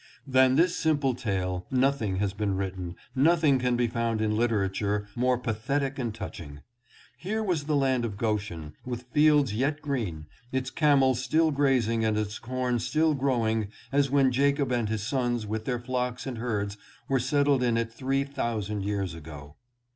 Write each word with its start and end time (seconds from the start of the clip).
Than 0.25 0.55
this 0.55 0.75
simple 0.75 1.13
tale 1.13 1.67
nothing 1.69 2.15
has 2.15 2.33
been 2.33 2.55
written, 2.57 2.95
nothing 3.13 3.59
can 3.59 3.75
be 3.75 3.85
found 3.85 4.19
in 4.19 4.35
literature, 4.35 5.07
more 5.15 5.37
pathetic 5.37 5.99
and 5.99 6.11
touching. 6.11 6.61
Here 7.19 7.43
was 7.43 7.65
the 7.65 7.75
land 7.75 8.03
of 8.03 8.17
Goshen, 8.17 8.73
with 8.83 9.03
fields 9.11 9.53
yet 9.53 9.79
green, 9.79 10.25
its 10.51 10.71
camels 10.71 11.21
still 11.21 11.51
grazing 11.51 12.03
and 12.03 12.17
its 12.17 12.39
corn 12.39 12.79
still 12.79 13.13
growing 13.13 13.67
as 13.91 14.09
when 14.09 14.31
Jacob 14.31 14.71
and 14.71 14.89
his 14.89 15.03
sons 15.03 15.45
with 15.45 15.65
their 15.65 15.79
flocks 15.79 16.25
and 16.25 16.39
herds 16.39 16.77
were 17.07 17.19
settled 17.19 17.61
in 17.61 17.77
it 17.77 17.93
three 17.93 18.23
thousand 18.23 18.81
years 18.81 19.13
ago. 19.13 19.55